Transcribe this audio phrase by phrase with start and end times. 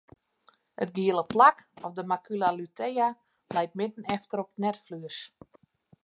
[0.83, 1.57] It giele plak
[1.87, 3.07] of de macula lutea
[3.55, 5.17] leit midden efter op it netflues.